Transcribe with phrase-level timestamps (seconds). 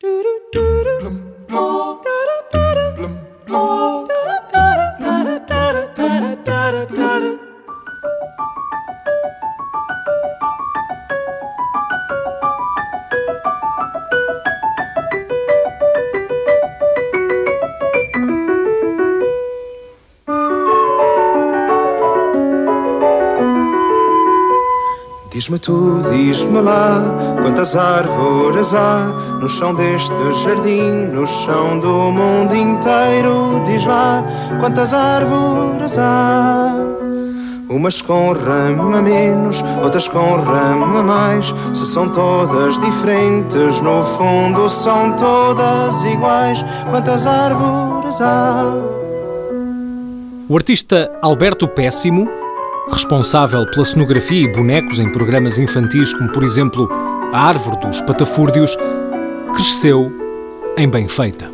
[0.00, 0.68] Thank you.
[25.38, 27.00] Diz-me tu, diz-me lá,
[27.40, 29.04] quantas árvores há
[29.40, 33.62] no chão deste jardim, no chão do mundo inteiro.
[33.64, 34.24] Diz lá,
[34.58, 36.74] quantas árvores há.
[37.68, 41.54] Umas com rama menos, outras com rama mais.
[41.72, 46.64] Se são todas diferentes, no fundo são todas iguais.
[46.90, 48.64] Quantas árvores há?
[50.48, 52.37] O artista Alberto Péssimo
[52.90, 56.88] responsável pela cenografia e bonecos em programas infantis como, por exemplo,
[57.32, 58.76] A Árvore dos Patafúrdios,
[59.54, 60.12] cresceu
[60.76, 61.50] em Benfeita.